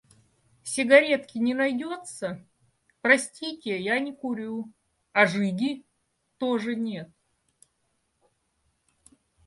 [0.63, 2.43] «Сигаретки не найдётся?»—
[3.01, 4.73] «Простите, я не курю».—
[5.13, 5.85] «А жиги?»—
[6.39, 7.11] «Тоже нет».